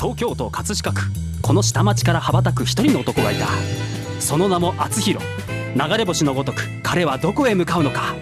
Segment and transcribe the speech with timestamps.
[0.00, 1.10] 東京都葛飾区。
[1.42, 3.48] この下町から羽ばたく一人の男がいた。
[4.20, 5.26] その名も厚弘。
[5.74, 8.14] 流れ星のごとく彼はどこへ向かうのか。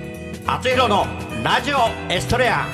[0.47, 1.04] 厚弘の
[1.45, 1.77] ラジオ
[2.11, 2.65] エストレア。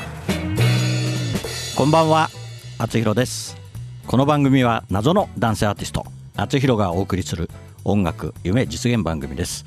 [1.74, 2.30] こんばんは。
[2.78, 3.56] 厚弘です。
[4.06, 6.06] この番組は謎の男性アーティスト
[6.36, 7.50] 厚弘がお送りする
[7.84, 9.64] 音楽夢実現番組です。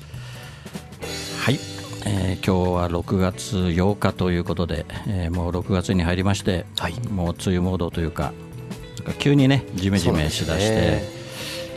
[1.42, 1.58] はい、
[2.06, 8.32] えー、今日は6月8日ということで、えー、もう6月に入りまして、はい、もう梅雨モードというか
[9.18, 11.02] 急にねじめじめしだして、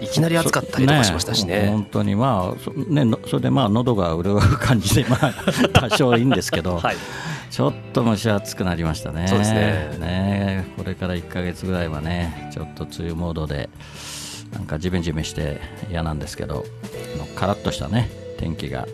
[0.01, 5.33] いきなり暑かったりとかしましたしね、ね、本当にまあそ,、ね、それでまあ喉が潤う感じで、まあ、
[5.73, 6.95] 多少いいんですけど、はい、
[7.49, 9.27] ちょっと蒸し暑くなりましたね。
[9.27, 9.97] そうですね。
[9.99, 13.69] ねこれから1か月ぐらいはねちょっと梅雨モードで
[14.53, 16.66] なんかじめじめして嫌なんですけど
[17.35, 18.88] カラッとしたね天気が、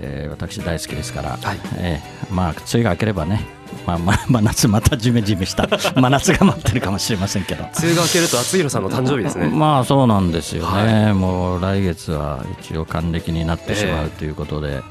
[0.00, 7.64] えー、私大好きですから、はい、えー、まあ梅雨が明ければねまあ、まあ、 真夏またじめじめした 真夏が待ってるかもしれませんけど。
[7.78, 9.48] 梅雨が明けると厚弘さんの誕生日ですね。
[9.52, 14.82] まあそうなんですよね、はい、もう来月は一応還暦になってしまうということで、えー、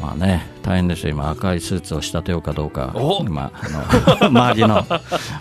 [0.00, 1.10] まあね大変ですよ。
[1.10, 4.86] 今赤いスーツを仕立てようかどうか今あの周りの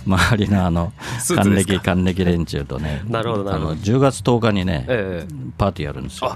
[0.05, 0.93] 周りのあの
[1.35, 3.73] 還暦還暦連中とねなるほどなるほど。
[3.75, 6.35] 10月10日にね、えー、パーティーやるんですよ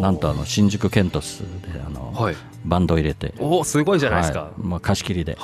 [0.00, 3.34] なんとあの新宿ケントスであの、はい、バンド入れて。
[3.38, 5.36] おすごいじゃないですか、はい、まあ、貸し切りで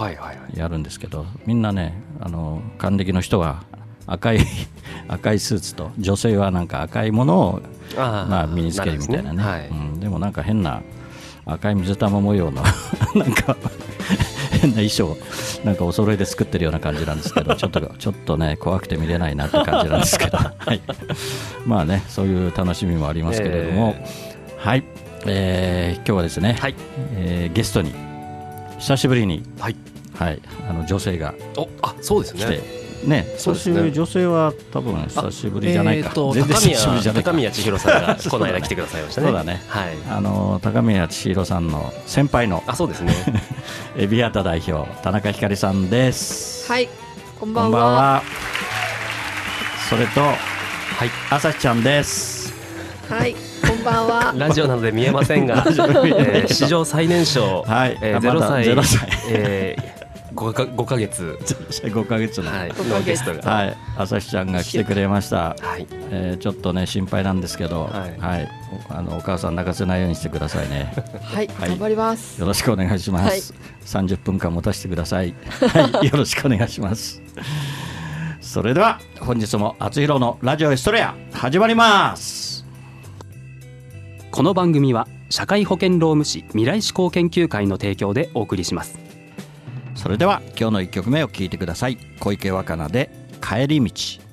[0.54, 3.64] やるんですけど、みんなねあの還暦の人は
[4.06, 4.40] 赤い
[5.08, 7.62] 赤いスーツと女性はなんか赤いものを
[7.96, 9.42] まあ、身につけるみたいなね、ね。
[9.42, 10.82] はい、うん、でもなんか変な
[11.46, 12.62] 赤い水玉模様の
[13.14, 13.56] なんか
[14.58, 15.16] 変な衣装
[15.64, 20.80] なんかお揃いで作ってるような感じなんですけどちょっとちょっとね怖くて見れないなって感じなんですけど、 はい、
[21.66, 24.84] まあねそういう楽しみもありますけれども、えー、はい、
[25.26, 26.74] えー、今日はですね、はい
[27.14, 27.94] えー、ゲストに
[28.78, 29.76] 久しぶりに、はい
[30.18, 33.92] はい、あの女性がおあそうですねね、そうですね。
[33.92, 36.10] 女性は多分久しぶりじゃないか。
[36.10, 37.30] えー、全然久しぶりじゃないか。
[37.30, 39.26] 高宮千尋さんが この間来てくださいましたね。
[39.28, 39.62] そうだね。
[39.68, 39.88] はい。
[40.10, 43.14] あの高宮千尋さんの先輩のあそうですね。
[44.00, 46.70] エビアタ代表田中ひかりさんです。
[46.70, 46.88] はい。
[47.40, 48.22] こんばんは。
[49.90, 50.34] それとは
[51.04, 52.54] い朝日ちゃんです。
[53.08, 53.34] はい。
[53.34, 54.34] こんばんは。
[54.38, 59.97] ラジオなので見えませんが、えー、史上最年少、はい、えー、0歳、0歳えー、
[60.38, 61.38] 5か ,5 か月。
[61.42, 65.86] 5か月の,、はい、のゲストが、はい、朝日ちゃんが来てくれました、はい。
[66.10, 68.48] えー、ちょっとね心配なんですけど、はい、はい、
[68.88, 70.92] あのお母さん泣かせないようにしてくださいね。
[71.22, 72.40] はい、頑張ります。
[72.40, 75.34] よろしくお願いします、はい、30分間持たせてください。
[75.72, 76.06] はい。
[76.06, 77.20] よろしくお願いします。
[78.40, 82.64] それでは本日もあつひろのラジオエストレア始まります。
[84.30, 89.07] この番組は社会保険労務士未来志向研究会の提供でお送りします
[89.98, 91.98] それでは今日の1曲目を聴いてください。
[92.20, 93.10] 小池若菜で
[93.42, 94.27] 帰り道。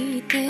[0.00, 0.49] 聞いて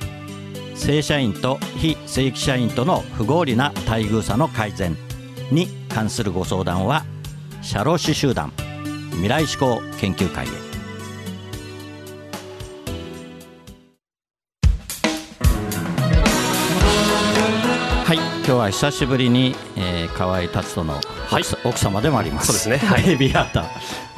[0.81, 4.97] 正社員と非正規社員との不合理な待遇差の改善
[5.51, 7.05] に関するご相談は
[7.61, 8.51] 社労士集団
[9.11, 10.49] 未来志向研究会へ。
[18.03, 22.47] はい今日は久しぶりに、えー、河合達人の奥,、はい、奥様でもあります。
[22.47, 23.65] そうですね、はい、ビアータ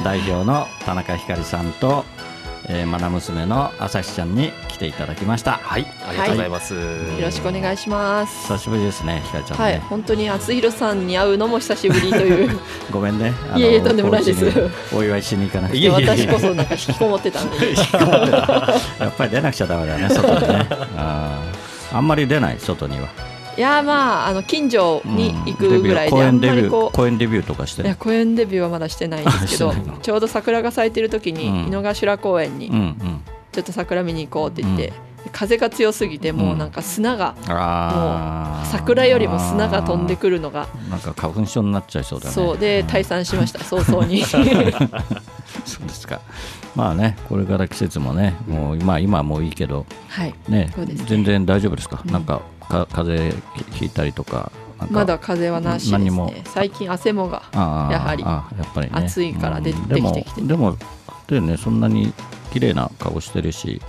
[0.02, 2.06] 代表の田中ひかりさんと
[2.68, 5.54] えー、まな娘の朝日ちゃんに来ていただきました。
[5.54, 6.82] はいありがとうございます、は
[7.16, 8.48] い、よろしくお願いします。
[8.48, 12.60] 久しぶりですねひかりちゃん、ね、はい本当に厚弘さんに会うのも久しぶりという。
[12.92, 13.34] ごめんね。
[13.56, 14.46] いえいえとんでもないです。
[14.96, 15.90] お祝いしに行かなくて。
[15.90, 17.74] 私こそなんか引きこもってたんで。
[19.00, 20.68] やっぱり出なくちゃダメだね外にね。
[20.98, 21.42] あ
[21.94, 23.08] あんまり出ない外には
[23.56, 27.86] いやまああの近所に行くぐらいで、公園デビュー公園デビューとかしてい？
[27.86, 32.72] や公園デビューはまだしてないんですけど ちょうど桜が咲いてる時に井の頭公園に
[33.52, 34.94] ちょっと桜見に行こうって言って、
[35.32, 42.32] 風が強すぎてもうなんか砂が、もう桜よりも砂が飛んでくるのがなんか花粉症になっちゃいそうだね。
[42.32, 44.24] そうで退散しました早々に。
[44.26, 46.22] そうですか
[46.76, 50.34] まあねこれから季節もねもう今今はもういいけど、はい。
[50.48, 53.42] ね、ね、全然大丈夫ですか、うん、なんかか風邪
[53.74, 54.52] ひいたりとか
[54.90, 56.44] まだ風邪はなしですね。
[56.46, 57.60] 最近汗もがや
[58.00, 58.24] はり。
[58.24, 60.78] やっぱり、ね、暑いから出てきてきて、でも
[61.28, 62.14] でねそんなに
[62.52, 63.82] 綺麗な顔してるし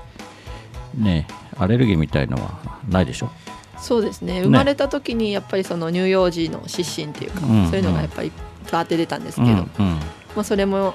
[0.96, 1.26] ね
[1.58, 3.30] アレルギーみたいのはないでしょ？
[3.78, 4.42] そうですね。
[4.42, 8.32] 生まれた時にやっぱりその乳幼児の湿疹っていうか、そういうのがやっぱり
[8.70, 10.00] バーって出たんですけど、うんうん、ま
[10.38, 10.94] あ、それも、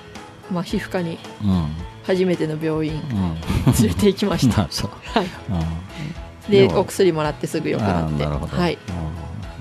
[0.51, 1.19] まあ、皮膚科に
[2.03, 2.93] 初めての病院、
[3.81, 4.63] 連れて行きました。
[4.67, 5.23] は
[6.47, 8.25] い、でお薬もらってすぐ良くなって。
[8.25, 8.77] はい、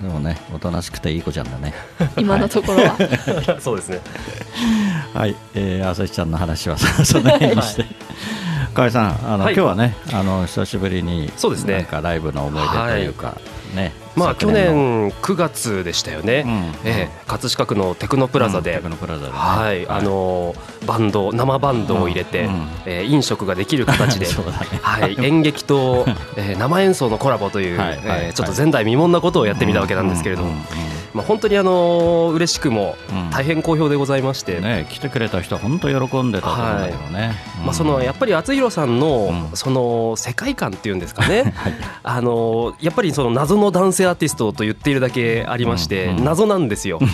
[0.03, 1.75] でもねおとなしくていい子ちゃんだね。
[2.17, 2.97] 今のところは。
[3.61, 4.01] そうですね。
[5.13, 7.85] はい、えー、朝日ちゃんの話はその辺にして、
[8.75, 11.75] 河合さんあの、はい、今日はねあの久しぶりにそうですね。
[11.75, 13.93] なんかライブの思い出というか、はい、ね。
[14.17, 20.55] まあ去年9月でしたよね、うん、えー、葛飾区のテクノプラザで、テクノプラザで、ね、はい、あの
[20.87, 24.33] バンド生バンドを入れて、うん、えー、飲食ができる形で、 ね、
[24.83, 26.05] はい、演劇と、
[26.37, 30.53] えー、生演奏のコラボという、はい、えー、ちょっと前代未聞なことをやってみたわけなんですけれども。
[31.15, 32.97] まあ、本当にあの嬉しくも
[33.33, 37.65] 大変好評でございまして、ね、来てくれた人は本当喜んでたと思うんだけどね、はい。
[37.65, 41.55] まあ、そのやっぱり厚弘さんのその世界観っていうんですかね、
[42.03, 47.01] あのやっぱりその謎の男性アーティストと言っているだけありまして、謎なんですよ。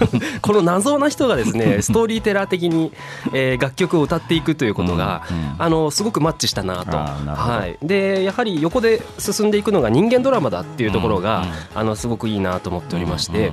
[0.42, 2.92] この謎な人がですねストーリーテラー的に、
[3.32, 5.22] えー、楽曲を歌っていくということが、
[5.58, 6.96] あのすごくマッチしたなと。
[6.96, 13.13] はい、でやはり横で進んでいくのが人間ドラマだっていうところが、あのすごくいいなと思っております。
[13.14, 13.52] まして、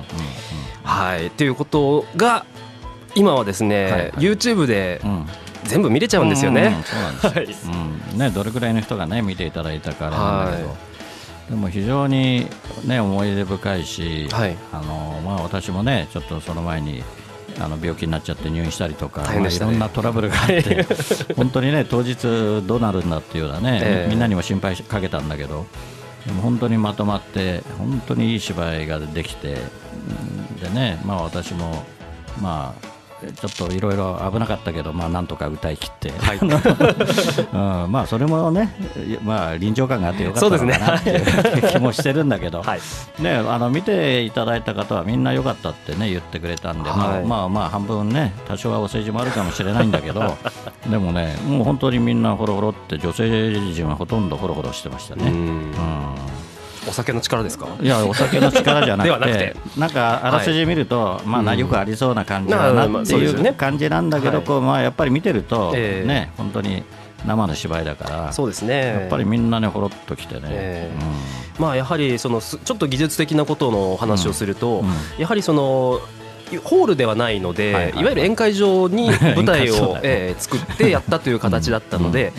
[0.84, 1.30] はい。
[1.30, 2.44] ということが
[3.14, 5.00] 今はですね、はいはい、YouTube で、
[5.64, 6.82] 全部見れちゃうんですよね。
[6.84, 7.68] そうなんです。
[7.70, 10.74] うん、ねどれぐらいの人がね見ていただいたかなんだけど、は
[11.48, 12.46] い、でも非常に
[12.84, 17.02] ね思い出深いし、はい、あのまあ私もねちょっとその前に。
[17.60, 20.86] あの病気になっちゃって入院したりとか、ね、まあ、いろんなトラブルがあって、
[21.36, 22.16] 本当にね当日
[22.66, 25.66] どうなるんだっていうようなね、えー、みんなにも心配かけたんだけど、
[26.26, 29.56] でも本当にまとまって本当にいい芝居ができて
[30.60, 31.84] でね、まあ、私も
[32.40, 32.91] まあ
[33.34, 36.38] ちょっといろいろ危なかったけど、まあ、なんとか歌い切って、はい。
[36.42, 38.74] うん、まあそれもね、
[39.22, 42.80] まあ、臨場感があってよかったのかなっていう気もしてるんだけど、はい、
[43.20, 50.36] ね、あの見ていただいた方はみんな良かったってね言ってくれたんで、はい、まあまあまあ半分ね多少はお世辞もあるかもしれないんだけど。
[50.88, 55.24] でもねもう本当にみんなほろほろって女性陣はほとんどほろほろしてましたね。
[55.26, 56.41] うん
[56.88, 57.68] お酒の力ですか？
[57.80, 59.56] いやお酒の力じゃなくて。
[59.78, 66.82] なんかあらすじ見ると、まあ、よくありそうな感じだなっていう感じなんだけど、こうまあ、やっぱり見てると、ね本当に
[67.26, 68.86] 生の芝居だからそうですね。
[68.86, 70.90] やっぱりみんなねほろっときてね、
[71.58, 74.84] まあ、やはりそのちょっと技術的なことの話をすると、
[75.18, 76.00] やはりその
[76.64, 82.32] ホールではないので、はいはいはい、いわゆる宴会場に舞台を、えー、作ってやったという形だったので、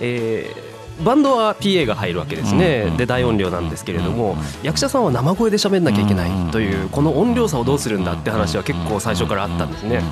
[0.00, 0.67] えー
[1.04, 10.02] バンドは PA が入るわけですね、で大音量なんですけれども、役者さんは生声で喋んなきゃいけないという、この音量差をどうするんだって話は結構最初からあったんですね。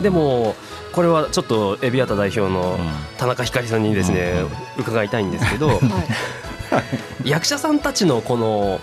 [0.00, 0.54] でも
[0.92, 2.78] これはちょっとエビアタ代表の
[3.18, 4.44] 田中ひかりさんにですね
[4.78, 5.80] 伺いたいんですけど、
[7.24, 8.80] 役者さんたちのこの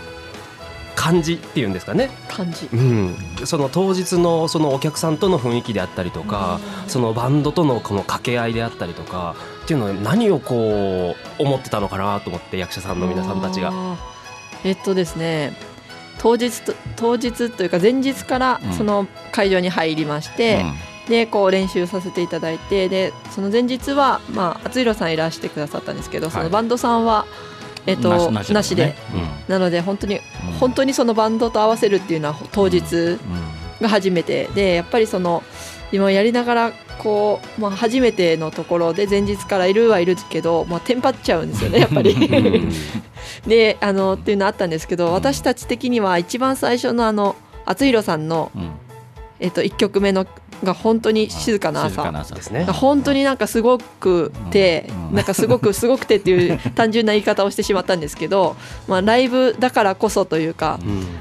[0.95, 2.11] 感じっていうんですかね。
[2.29, 3.15] 感じ、うん、
[3.45, 13.71] その当日のそのお客さんとの雰囲気であったりとか、そのバンドとのこの掛け合いであったりとかっていうのは何をこう思ってたのかなと思って役者さんの皆さんたちが。
[14.63, 15.53] えっとですね
[16.19, 20.63] 当日と当日というか前日からその会場に入りまして、
[21.05, 27.25] うん、でこう練習させていただいてでその前日は、まあ、厚弘さんいらしてくださったんですけど、そのバンドさんは、
[27.87, 28.95] えっと、なしなしで、
[29.47, 30.19] なので本当に、
[30.59, 33.17] 本当にそのバンドと合わせるっていうのは当日
[33.81, 34.47] が初めて。
[34.53, 35.43] でやっぱりその
[35.91, 42.15] 今やりながらこう、まあ、初めてのところで前日からいるはいるけど、まあ、テンパっちゃうんですよねやっぱり。
[43.47, 48.51] であのっていうのあったんですけど私たち的には一番最初のあの厚弘さんの、
[49.39, 50.27] えっと、1曲目の
[50.63, 52.11] が本当に静かな朝。
[52.33, 52.65] ですね。
[52.65, 58.55] 本当になんかすごくて、なんかすごく すごくてっていう単純な言い方をしてしまったんですけど、
[58.87, 60.79] まあ、ライブだからこそというか、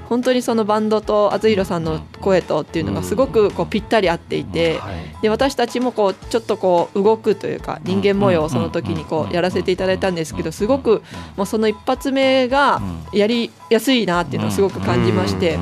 [0.09, 4.81] 本当にそのバンドと厚弘さんの声とっていうのがすごくこうぴったり合っていて、
[5.23, 11.03] で私たちもこうちょっとこう動くというか人間模様をその時にこうやらせていただいたんですけどすごく
[11.37, 12.81] もうその一発目が
[13.13, 15.59] やりやすいなっていうのをすごく感じまして。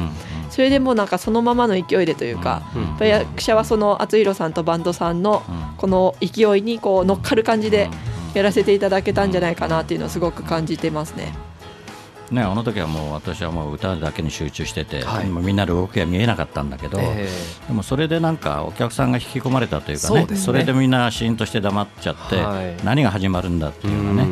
[0.58, 2.64] それでもなんかそのままの勢いでというか、
[2.98, 5.44] うん、役者はその厚弘さんとバンドさんの
[5.76, 7.88] この勢いにこう乗っかる感じで
[8.34, 11.32] やらせていただけたんじゃないかなっていうのをすごく感じてますね。
[12.32, 24.24] ね、あの時はもう私はもう歌だけに集中してて、はい、みんなで動きが見えなかったんだけど、えー、でもそれでなんかお客さんが引き込まれたというかね、ね、それでみんなシーンとして黙っちゃって、はい、何が始まるんだっていうのね、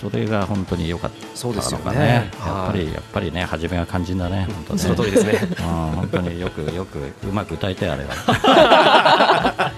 [0.00, 4.78] それが本当に良かったのかね、ねやっぱりやっぱりね初めは肝心だね、本当ね。
[4.78, 8.14] その通りですね、うん、本当によくよくうまく歌いたいあれは。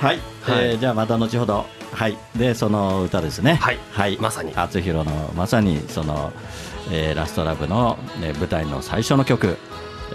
[0.00, 1.66] はい、はい、えー、じゃあまた後ほど。
[1.92, 4.52] はい、でその歌ですね、はい、はい、まさに。
[4.56, 6.32] 厚弘のまさにその、
[6.90, 9.58] えー、ラストラブの、ね、舞台の最初の曲、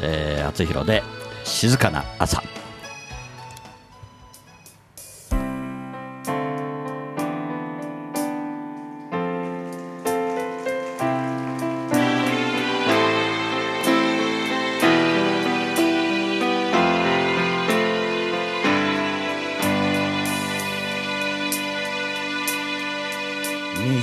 [0.01, 1.03] えー、厚弘で
[1.43, 2.41] 静かな朝。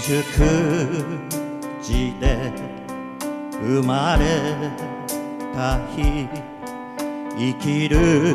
[0.01, 0.23] 熟
[1.83, 2.53] 地で
[3.61, 4.25] 生まれ
[5.55, 6.29] た日
[7.37, 8.35] 生きる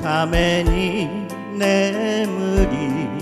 [0.00, 1.26] ために
[1.58, 3.14] 眠り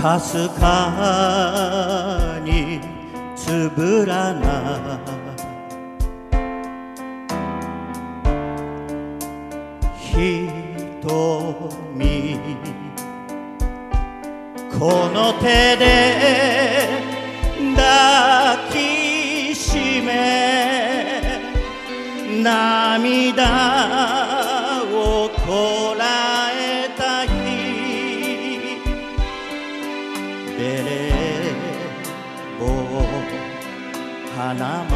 [0.00, 2.80] かすかに
[3.36, 5.00] つぶらな
[9.98, 10.48] 瞳
[14.78, 15.84] この手で
[17.74, 21.40] 抱きしめ
[22.40, 23.42] 涙
[24.92, 26.04] をこら
[26.52, 27.28] えた日。
[30.56, 32.64] ベレー帽
[34.36, 34.94] 花祭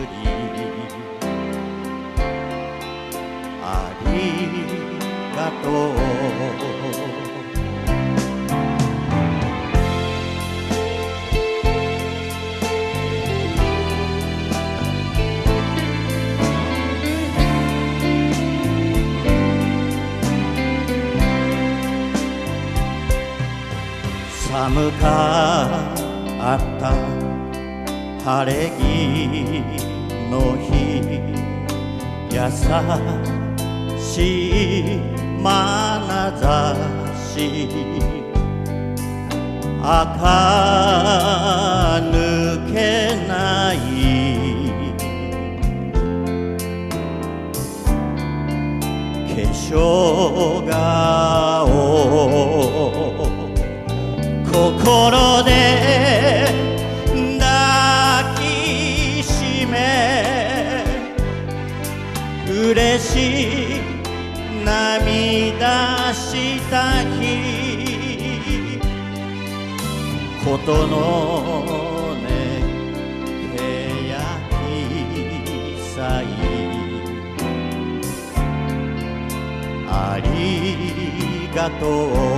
[0.00, 0.22] り。
[3.64, 3.66] あ
[4.04, 4.10] り
[5.34, 5.66] がと
[7.28, 7.31] う。
[24.74, 25.04] 寒か
[26.56, 26.96] った。
[28.24, 28.80] 晴れ着
[30.30, 30.72] の日
[32.32, 32.36] 優
[34.00, 34.14] し
[34.80, 34.98] い
[35.42, 35.44] 眼
[36.40, 36.74] 差
[37.34, 37.68] し。
[39.82, 39.90] 垢
[42.10, 42.74] 抜け
[43.28, 43.32] な
[43.74, 43.76] い。
[49.28, 50.21] 化粧
[54.84, 56.44] 心で
[57.38, 60.84] 抱きしめ
[62.48, 63.12] 嬉し
[63.76, 63.80] い
[64.64, 67.20] 涙した日
[70.44, 72.26] ことのね
[73.56, 74.18] けや
[74.50, 74.52] き
[75.94, 76.24] さい
[79.88, 80.26] あり
[81.54, 81.84] がと
[82.28, 82.31] う。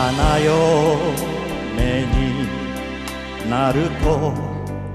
[0.00, 0.48] 花嫁
[2.06, 2.48] に
[3.50, 4.32] なると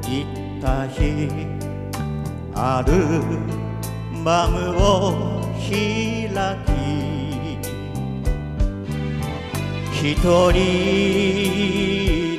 [0.01, 1.29] 言った日
[2.55, 3.21] アル
[4.23, 5.69] バムを開
[6.65, 6.71] き
[9.93, 10.17] 一
[10.51, 10.53] 人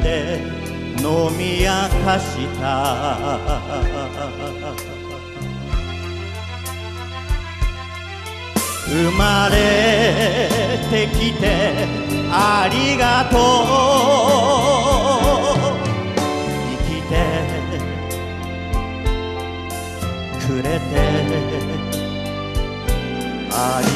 [0.03, 0.09] で
[0.99, 1.71] 飲み明
[2.05, 2.25] かし
[2.61, 2.64] た。
[8.88, 10.49] 生まれ
[10.90, 11.44] てきて
[12.31, 13.40] ありがとう。
[16.70, 17.14] 生きて
[20.46, 20.85] くれて
[23.51, 23.96] ありがとう。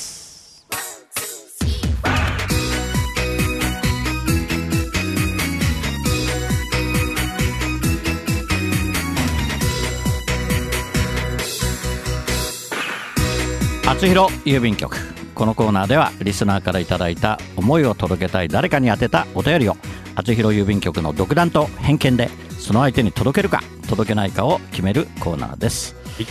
[14.01, 14.97] 厚弘郵便局。
[15.35, 19.77] このコーナーではリスナーからいただいた思いを届けたい誰かに宛てたお便りを
[20.15, 26.27] 厚弘郵便局の独断と偏見でその相手に届けるか届けないかを決めるコーナーです、はい、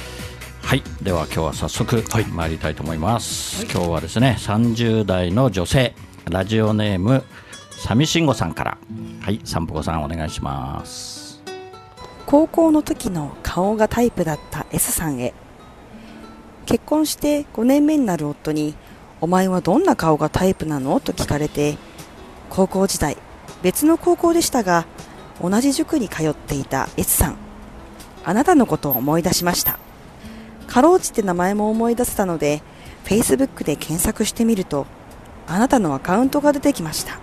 [0.62, 5.94] はい、では今日は早速参りたいと思います、はい、今日はですね30代の女性
[6.28, 7.22] ラジオネーム
[7.70, 8.78] サミシンゴさんから。
[9.22, 9.40] はい。
[9.42, 11.42] 散歩さんお願いします。
[12.26, 15.32] 高校の時の顔がタイプだった S さんへ
[16.66, 18.74] 結婚して5年目になる夫に
[19.20, 21.00] お前はどんな顔がタイプなの？
[21.00, 21.76] と聞かれて
[22.48, 23.16] 高校時代
[23.62, 24.86] 別の高校でしたが
[25.42, 27.36] 同じ塾に通っていた S さん
[28.24, 29.78] あなたのことを思い出しました
[30.66, 32.62] かろうじて名前も思い出せたので
[33.04, 34.86] Facebook で検索してみると
[35.46, 37.18] あなたのアカウントが出てきました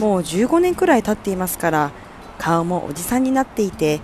[0.00, 1.90] もう15年くらい経っていますから
[2.38, 4.00] 顔もおじさんになっていて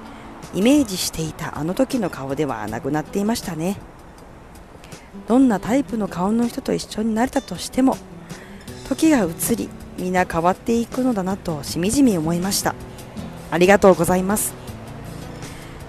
[0.54, 3.76] イメージしていたあの時の顔ではなくなっていましたね
[5.28, 7.96] どんなタイプの顔の人と一緒になれたとしても
[8.88, 12.74] 時が移り皆変わっていくのだなとしみじみ思いました。
[13.50, 14.54] ありがとうございます。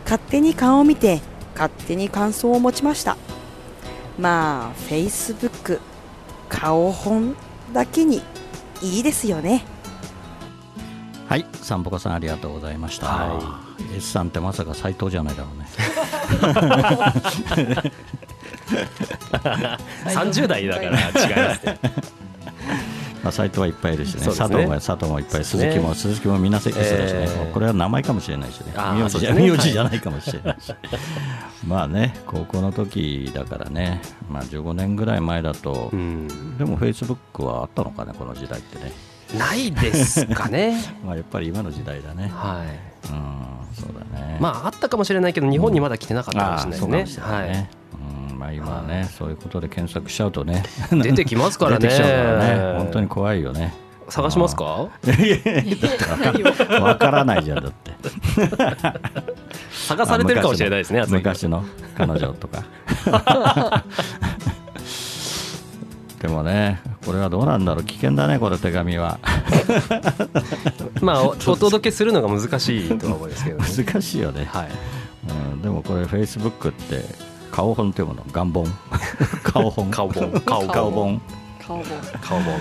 [0.04, 1.22] 勝手に顔を見て
[1.56, 3.18] 勝手に感想を持ちました。
[4.20, 5.80] まあ Facebook
[6.48, 7.36] 顔本
[7.74, 8.22] だけに
[8.82, 9.66] いいですよね。
[11.28, 15.66] はい散歩家さんありがとうございました、はい、S さんってまさか斎藤じゃないだろうね
[20.06, 20.96] 30代だから違い
[21.50, 21.80] ますね。
[23.26, 24.26] まあ、斎藤はいっぱいいるしね、ね。
[24.28, 29.10] 佐藤も佐藤もいっぱい、鈴木も、鈴木もみんな設計すね、えー、これは名前かもしれないしね、名
[29.58, 30.72] 字じゃないかもしれないし、
[31.66, 34.00] まあね、高校の時だからね、
[34.30, 38.92] まあ、15年ぐらい前だと、うん、でもフェイスブックはあったのかね、この時代ってね。
[39.40, 40.78] ないですかね。
[41.04, 42.32] まあやっぱり今の時代だね。
[42.32, 43.10] はい。
[43.10, 44.38] うん、そうだね。
[44.40, 47.24] まああったかもしれないけど日本にまだ来てなかったかもしれないですね。
[47.26, 47.70] うん、はい。
[48.46, 50.62] まあ、今ね、そういうことで検索しちゃうとね。
[50.92, 51.88] 出てきますからね。
[51.88, 51.96] ね。
[52.78, 53.74] 本当に怖いよね。
[54.08, 54.88] 探しますか？
[56.80, 57.92] わからないじゃんだって。
[59.72, 61.66] 探されてるかもしれないですね昔の。
[61.98, 62.64] 彼女とか。
[66.22, 67.84] でもねこれはどうなんだろう。
[67.84, 69.18] 危険だねこの手紙は。
[71.02, 74.70] まあお届けするのが難しいとは思いますけど、ね、 難しいよね、はい。
[75.28, 77.04] うん、でもこれフェイスブックって
[77.56, 78.66] 顔本っていうもの顔本。
[79.44, 79.90] 顔本。
[79.90, 80.42] 顔本。
[80.42, 80.68] 顔本。
[80.68, 81.22] 顔本。
[81.66, 81.86] 顔本。
[82.22, 82.60] 顔本。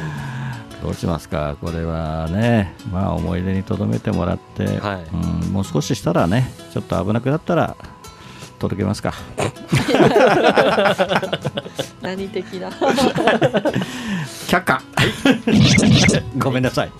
[0.82, 1.56] どうしますか？
[1.60, 7.74] これはねまあ思い出にとどめてもらって、はい、うんもう少ししたらねちょっと危なくなったら
[8.60, 9.12] 届けますか。
[12.00, 12.70] 何的な？
[14.46, 14.80] 却下。
[16.38, 16.92] ごめんなさい。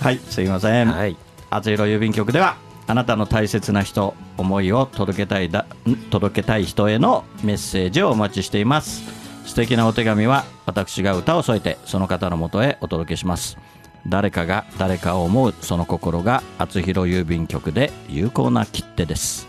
[0.00, 1.16] はいすいません、はい、
[1.50, 5.66] 厚弘郵便局ではあなたの大切な人思いを届けたいだ
[6.10, 9.02] 届けたい人へのメッセージをお待ちしています。
[9.46, 13.58] 素敵なお手紙は私が歌を添えてその方のもとへお届けします。
[14.06, 19.48] 誰かが誰かを思うその心が厚弘郵便局で有効な切手です。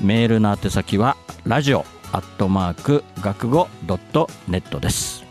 [0.00, 5.24] メールの宛先はラジオアットマーク学語ドットネットです。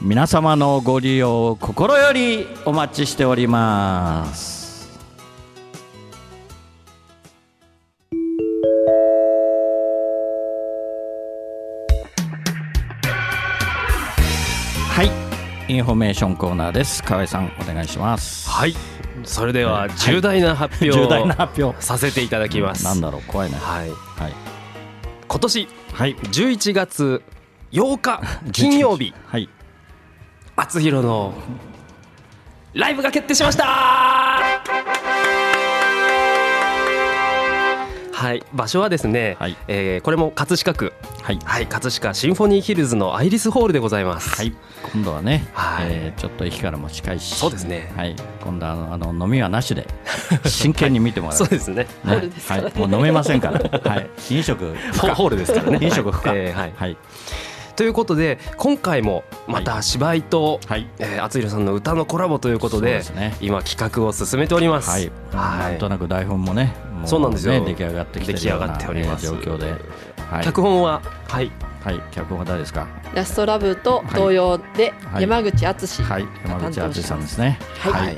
[0.00, 4.55] 皆様のご利用を心よりお待ちしております。
[15.68, 17.02] インフォメーションコーナーです。
[17.02, 18.48] 河合さんお願いします。
[18.48, 18.74] はい。
[19.24, 21.82] それでは重大な発表を、 重大な発表。
[21.82, 23.58] させていただきます、なんだろう怖いね。
[23.60, 24.32] はい、はい、
[25.26, 27.22] 今年、はい、11月
[27.72, 29.48] 8日 金曜日、はい、
[30.54, 31.34] 厚弘の
[32.74, 34.25] ライブが決定しました
[38.16, 44.36] はい場所はですね、はい、えー、これも葛飾区はい、はい、葛飾シンフォニーヒルズのアイリスホールでございます。
[44.36, 44.56] はい、
[44.90, 47.92] 今度はね、はい、えー、ちょっと駅からも近いし、そうですね。
[47.94, 49.86] はい、今度はあのあの飲みはなしで
[50.46, 51.36] 真剣に見てもらう。
[51.36, 51.86] そうですね。
[52.04, 53.60] ねはい、もう飲めませんから。
[53.90, 54.64] はい、飲食
[55.14, 55.78] ホールですからね。
[55.82, 56.32] 飲食不可。
[56.34, 56.72] えー、はい。
[56.74, 56.96] はい
[57.76, 60.88] ということで今回もまた芝居と、はい。
[60.98, 67.64] えー、厚弘さんの歌のコラボということでね、今企画を進めております、はい、はい、なんとなく台本もねそうなんですよ。
[67.64, 68.88] 出来上がってきてるような、状
[69.34, 69.74] 況で、
[70.30, 71.52] はい、脚本ははい。
[71.84, 72.88] はい、脚本は誰ですか？
[73.14, 77.58] ラストラブと同様で、山口敦はい、山口敦さんですね。
[77.78, 78.16] はい。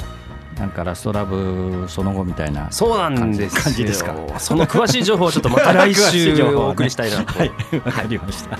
[0.58, 4.14] なんかラストラブその後みたいなそうなんです感じですか？
[4.38, 7.38] その詳しい情報はちょっとまた来週 お送りしたいなと。
[7.38, 7.50] はい、
[7.84, 8.58] わかりました。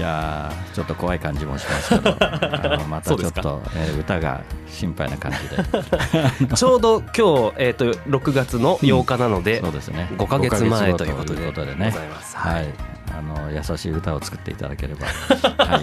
[0.00, 2.16] いやちょっと怖い感じもしますけど
[2.88, 6.56] またちょっと、えー、歌が心配な感じで。
[6.56, 7.14] ちょうど今日、
[7.58, 11.94] えーと、6月の8日なので、うん、そうですね、5か月前ということでことでね。
[12.32, 12.66] はい、
[13.14, 15.06] あの優しい歌を作っていただければ、
[15.66, 15.82] は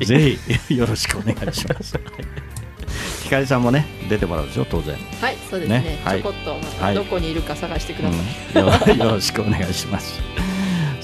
[0.00, 1.96] い、ぜひよろしくお願いします。
[3.22, 4.96] ひかりさんもね出てもらうでしょ当然。
[5.20, 6.00] はいそうですね、ね。
[6.04, 8.16] はい、ちょこっとまたどこにいるか探してくださ
[8.90, 10.20] い、うん、よろしくお願いします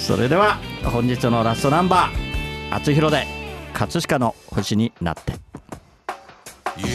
[0.05, 2.11] それでは本日のラストナンバー
[2.71, 3.27] 「あつひろで
[3.73, 5.33] 葛飾の星になって」
[6.77, 6.87] 夕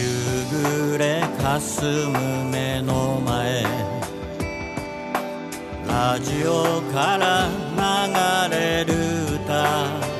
[0.92, 3.64] 暮れかすむ目の前
[5.88, 7.48] ラジオから
[8.48, 8.94] 流れる
[9.44, 10.10] 歌。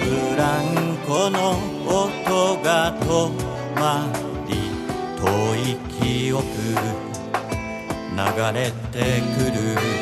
[0.00, 1.52] ブランコの
[1.86, 3.30] 音が止
[3.76, 4.08] ま
[4.48, 4.56] り
[5.20, 5.24] 遠
[5.70, 6.44] い記憶
[8.10, 9.52] 流れてく
[9.96, 10.01] る。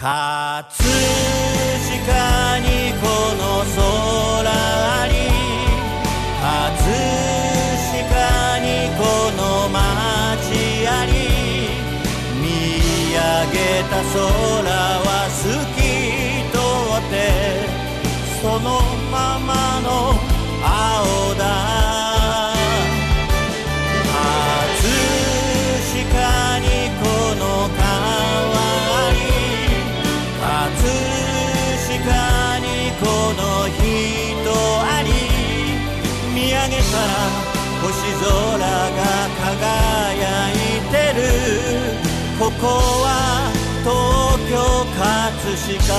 [0.00, 0.64] 葛飾
[2.60, 3.04] にこ
[3.36, 5.12] の空あり
[6.40, 6.88] 葛
[8.08, 9.04] 飾にこ
[9.36, 11.12] の街あり
[12.40, 13.20] 見上
[13.52, 14.89] げた空
[36.68, 36.80] から
[37.80, 37.88] 星
[38.20, 39.00] 空が
[39.40, 40.54] 輝い
[40.90, 41.22] てる。
[42.38, 42.66] ここ
[43.02, 43.08] は
[43.82, 43.88] 東
[44.50, 44.54] 京
[44.98, 45.08] 葛
[45.78, 45.90] 飾。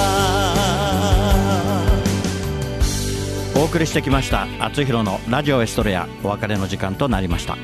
[3.55, 7.57] お送りしてきました「あつひろのラジオエストレア」お別れの時間となりました。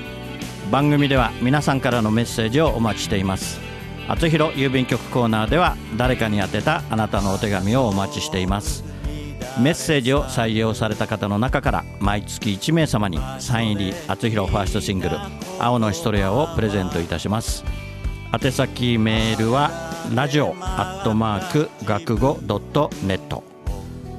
[0.71, 3.59] 番組では皆さんからのメッセージをお待ちしています。
[4.07, 8.83] あつひろ郵便局コーナーでは誰かに宛てたあなたのお手紙をお待ちしています。
[9.59, 15.17] メッセージを採用された方の中から毎月1名様にサイン入り厚弘ファーストシングル
[15.59, 17.63] 「青のヒストリア」をプレゼントいたします。
[18.33, 19.71] 宛先メールは
[20.13, 23.43] ラジオアットマーク学語ドットネット。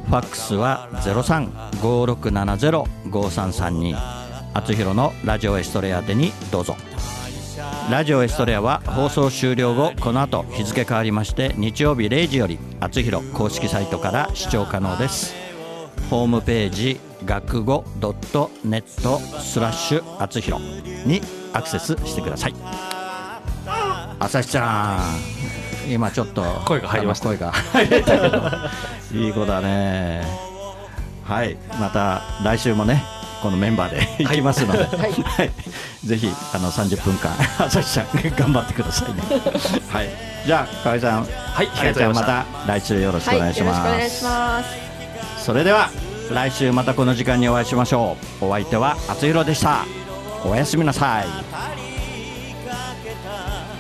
[0.09, 3.97] ファックスは0356705332
[4.55, 6.75] あつひろのラジオエストレア宛にどうぞ。
[7.91, 15.35] ラジオエストレアは放送終了後この後日付変わりまして日曜日0時よりあつひろ公式サイトから視聴可能です。
[16.11, 21.23] ホームページ学語ドットネットスラッシュあつひろに
[21.55, 22.55] アクセスしてください。
[24.19, 25.01] 朝日ちゃ
[25.89, 27.29] ん今ちょっと声が入りました。
[27.29, 27.53] 声が。
[27.53, 28.43] 入れたけど
[29.15, 30.27] いい子だね。
[31.25, 31.57] はい。
[31.81, 33.03] また来週もね
[33.43, 35.51] このメンバーで 行きますので、はい、はい、
[36.05, 39.23] ぜひあの30分間 朝日ちゃん頑張ってくださいね。
[39.89, 40.09] はい。
[40.47, 41.21] じゃあ河合さん。
[41.21, 42.27] はいありがとうございました。
[42.27, 44.63] また来週よろしくお願いします、はい、よろしくお願いしま
[45.39, 45.45] す。
[45.45, 45.91] それでは
[46.31, 48.47] 来週またこの時間にお会いしましょう。
[48.47, 49.85] お相手はあつひろでした。
[50.45, 51.27] おやすみなさい。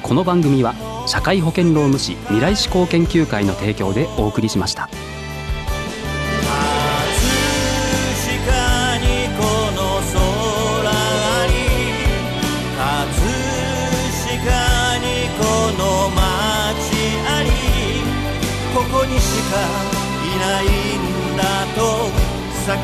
[0.02, 0.74] この番組は
[1.06, 4.88] 社会保険労務士未来志向研究会の提供でお送りしました。
[18.98, 19.54] こにしか
[20.24, 21.42] いないんだ
[21.76, 21.80] と
[22.66, 22.74] 叫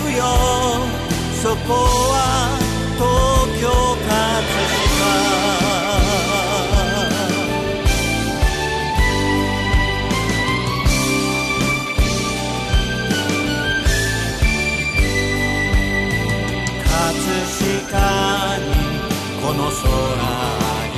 [0.00, 0.22] ぶよ。
[1.42, 1.72] そこ
[2.12, 2.16] は
[2.94, 3.02] 東
[3.60, 3.64] 京
[4.06, 4.14] 葛
[4.62, 4.86] 飾。
[16.84, 16.94] 葛
[17.82, 17.98] 飾
[18.58, 18.70] に
[19.42, 19.84] この空
[20.94, 20.96] に。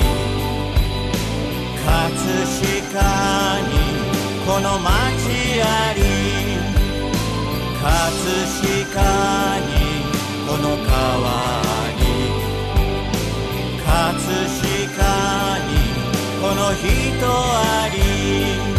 [1.83, 1.89] 葛
[2.85, 3.01] 飾
[3.58, 3.58] に。
[4.59, 4.91] この街
[5.63, 6.01] あり
[7.81, 7.87] 葛
[8.91, 8.99] 飾
[9.61, 9.71] に
[10.45, 11.31] この川
[11.95, 12.03] に
[13.85, 14.99] 葛飾
[15.65, 15.71] に
[16.41, 16.83] この人
[17.25, 18.78] あり。